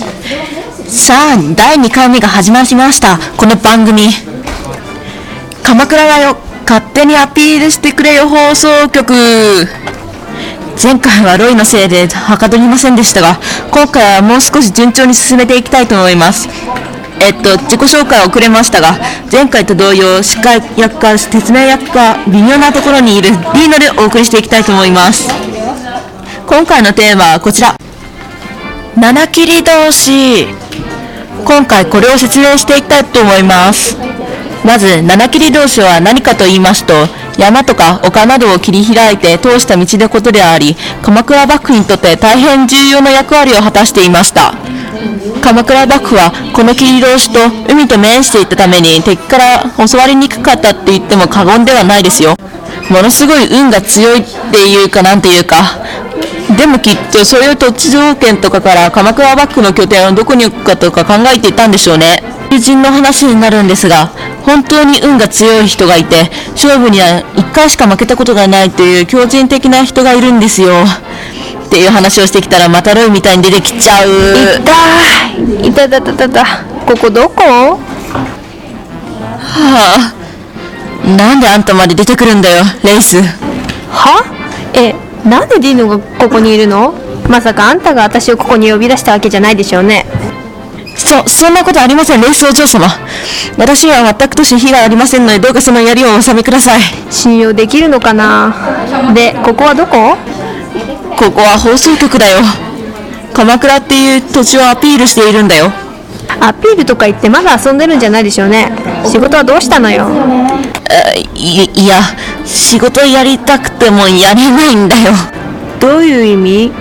[0.00, 3.18] さあ、第2回目が始まりました。
[3.36, 4.08] この番組。
[5.62, 6.36] 鎌倉だよ。
[6.66, 9.12] 勝手にアピールしてくれよ放送局。
[10.82, 13.38] 前回はロイのせいではかどりませんでしたが、
[13.70, 16.48] 今回はもう少し順調に進めていきたいと思います。
[17.20, 18.98] えっと、自己紹介遅れましたが、
[19.30, 25.28] 前回と同様、司会役か説明役か微妙なところにいるリーノでお送りしていきたいと思います。
[26.46, 27.89] 今回のテーマはこちら。
[28.96, 30.46] 七切り同士。
[31.44, 33.96] 今回これを説明していきたいと思います。
[34.64, 36.94] まず、七切り同士は何かと言いますと、
[37.38, 44.54] 山とか丘などを切り開いて通した道のことであり、鎌倉幕府にとって大変重要な役割を果たしていました。
[45.40, 47.38] 鎌倉幕府はこの切り通しと
[47.72, 52.36] 海と面していたために敵から襲われにくかったって言っても過言ではないですよ。
[52.90, 55.78] ものすごい運が強いっていうかなんていうか。
[56.60, 62.22] でもきっとそういう土地条件とかから鎌倉幕府の拠点をどこに置くかとか考えていたんでしょうね。
[62.52, 64.08] 友人の話になるんですが、
[64.44, 70.84] 本当に運が強い人がいて、勝負には1回しか負けたことがないという強靭的な人がいるんですよ。
[71.64, 74.10] っていう話をしてきたらまたロイみたいに出てきちゃう。
[74.60, 75.68] 痛い。
[75.68, 75.72] い。
[75.72, 76.44] たたたたた
[76.84, 77.78] ここどこは
[79.96, 80.12] あ、
[81.08, 83.16] なんであんたまで出てくるんだよ、レイス。
[83.90, 84.22] は
[84.74, 86.94] えなんでディーノがここにいるの？
[87.28, 90.04] まさかあんたが私をここに呼び出したわけじゃないでしょうね
[90.96, 92.86] そ、そんなことありません、レイスお嬢様。
[93.56, 96.80] 私には全くとして非がありませんので、どうかその槍をお納めください。
[97.10, 98.54] 信用できるのかな？
[99.14, 100.16] でここはどこ？
[101.16, 102.38] ここは放送局だよ。
[103.32, 105.70] 鎌倉っていう土地をアピールしているんだよ。
[106.40, 108.70] アピールとか言ってまだ遊んでるんじゃないでしょうね
[109.04, 110.06] 仕事はどうしたのよ？
[110.90, 112.00] えいいや、
[112.50, 115.12] 仕事やりたくてもやれないんだよ。
[115.80, 116.72] どういう意味？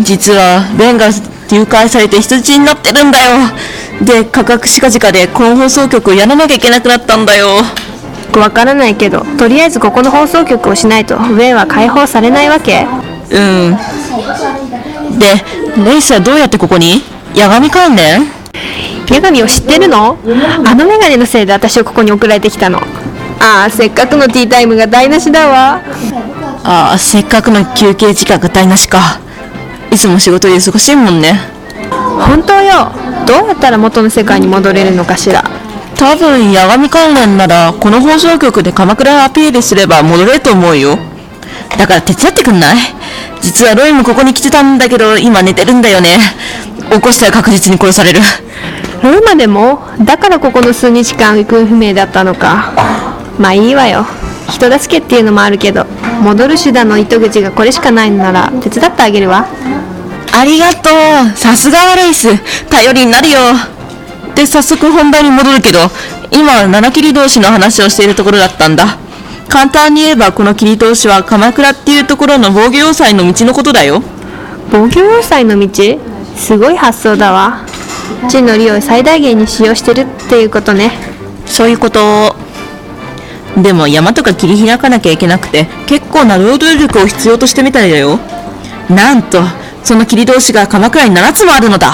[0.00, 3.36] 実は、ベンが誘拐されて人質になってるんだよ。
[4.02, 7.48] で、価格しかじかでこの放送局をやらなきゃいけなくなったんだよ。
[8.34, 12.86] わからないけどとりあえずここの放送局をしないとウェンは解放されないわけ
[13.30, 13.76] うん。
[15.18, 15.26] で、
[15.84, 17.02] レイスはどうやってここに？
[17.34, 18.22] 八神関連？
[19.06, 20.16] 女神を知ってるの？
[20.66, 22.80] あのメガネのせいで私をここに送られてきたの
[23.44, 25.82] ああせっかくのティータイムが台無しだわ
[26.64, 29.18] ああ、せっかくの休憩時間が台無しか。
[29.90, 31.40] いつも仕事で忙しいもんね。
[31.90, 32.92] 本当よ
[33.26, 35.42] どうやったら元の世界に戻れるのかしら
[35.96, 40.96] 多分、八神関連なら、この放送局で鎌倉をアピールすれば戻れると思うよ。
[41.76, 42.76] だから手伝ってくんない？
[43.40, 46.18] 実はロイもここに来てたんだけど、今寝てるんだよね。
[46.92, 48.20] 起こしたら確実に殺される。
[49.02, 49.80] ローマでも？
[50.04, 52.72] だからここの数日間行方不明だったのか
[53.42, 54.06] まあいいわよ
[54.48, 55.84] 人助けっていうのもあるけど
[56.22, 59.46] 戻る手段の糸口がこれしかないのなら手伝ってあげるわ
[60.34, 61.36] ありがとう。
[61.36, 62.28] さすがはレイス。
[62.70, 63.38] 頼りになるよ。
[64.34, 65.78] で、早速本題に戻るけど、
[66.30, 68.96] 今は七切り同士の話をしているところだったんだ。
[69.50, 74.02] 簡単に言えば、この切り通しは鎌倉っていうところの防御要塞の道のことだよ。
[74.70, 75.98] 防御要塞の道？
[76.34, 77.66] すごい発想だわ
[78.30, 80.92] 地の利を最大限に使用してるっていうことね
[81.44, 82.41] そういうこと。
[83.56, 88.18] でも山とか切り開かなきゃいけなくて、結構な労働力を必要としてみたいだよ。
[88.88, 89.42] なんと、
[89.84, 91.92] その切り通しが鎌倉に7つもあるのだ。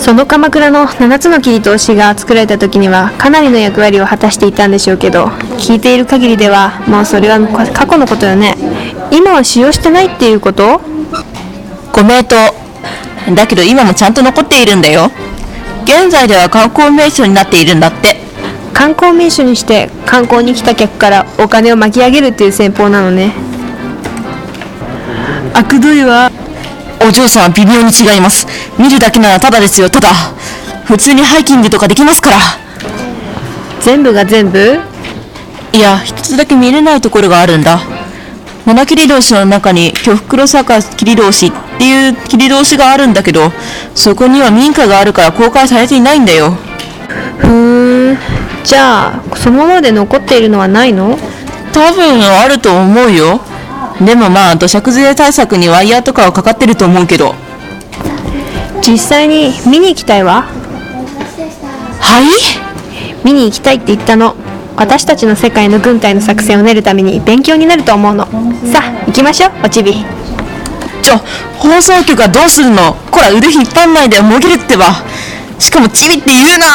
[0.00, 5.26] その鎌倉の7つの切り通しが作られた時にはかなりの役割を果たしていたんでしょうけど
[5.56, 7.40] 聞いている限りではもうそれは
[7.72, 8.54] 過去のことよね
[9.10, 10.80] 今は使用してないっていうこと？
[11.92, 12.52] ご名答。
[13.34, 15.10] だけど今もちゃんと残っているんだよ。
[15.84, 18.23] 現在では観光名所になっているんだって。
[18.84, 23.32] 観光名所にして観光に来た客からお金を巻き上げるっていう戦法なのね
[25.54, 26.30] あくどいわ。
[27.00, 28.46] お嬢さんは微妙に違います。
[28.78, 30.10] 見るだけならただですよ、ただ。
[30.84, 32.36] 普通にハイキングとかできますから。
[33.80, 34.78] 全部が全部？
[35.72, 37.80] いや、一つだけ見れないところがあるんだ。
[38.66, 43.50] 七切り通しの中に巨袋坂切り通しっていう切り通しがあるんだけど、
[43.94, 46.54] そこには民家があるから公開されていないんだよ。
[47.38, 48.18] ふーん。
[48.64, 51.18] じゃあそのままで残っているのはないの？
[51.72, 53.40] 多分あると思うよ。
[54.04, 57.34] でもまあ土砂崩れ対策にワイヤーとかはかかってると思うけど。
[58.80, 60.42] 実際に見に行きたいわ。
[60.42, 63.24] はい？
[63.24, 64.34] 見に行きたいって言ったの。
[64.76, 68.26] 私たちの世界の軍隊の作戦を練るために勉強になると思うの。
[68.72, 69.92] さあ行きましょうおちび。
[69.92, 71.18] ちょ、
[71.58, 72.94] 放送局はどうするの？
[73.10, 74.86] こら腕引っ張んないでもぎるってば。
[75.58, 76.66] しかもチビって言うな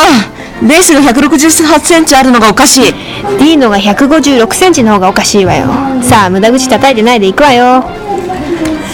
[0.68, 2.94] レースが168センチあるのがおかしい。
[3.38, 5.68] ディーノが156センチの方がおかしいわよ
[6.04, 7.84] さあ無駄口叩いてないで行くわよ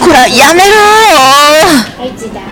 [0.00, 2.46] こら、やめろー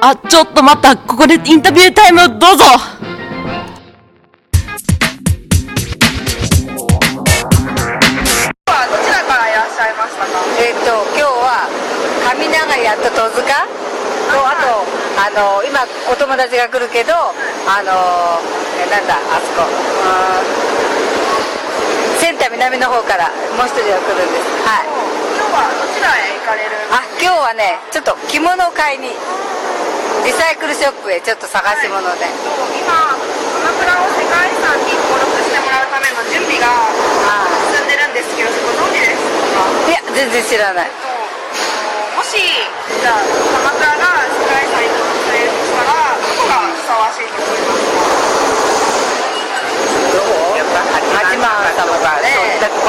[0.00, 0.96] あ、ちょっと待った。
[0.96, 2.64] ここでインタビュータイムをどうぞ。
[2.64, 3.06] は
[8.90, 11.66] どちらからいらっしゃいましたかえっ、と今日は
[12.36, 13.66] 上長屋と戸塚
[14.30, 14.84] とあと
[15.16, 17.14] あの今お友達が来るけど
[17.66, 18.40] あの
[18.78, 19.66] えなんだあそこ。
[22.18, 24.48] センター南の方からもう一人が来るんです。
[24.66, 24.88] はい。
[25.36, 29.12] 今日はどちらへ行かれるあ今日はねちょっと着物を買いに
[30.24, 32.26] リサイクルショップへちょっと探し物で、
[32.74, 39.22] 今鎌倉を世界遺産に登録してもらうための準備があ進んでるんですけどご存知です
[39.54, 39.62] か？
[39.86, 40.90] いや全然知らない。
[42.16, 43.22] もしじゃあ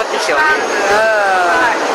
[0.02, 0.40] ってきちゃう。
[1.82, 1.87] うん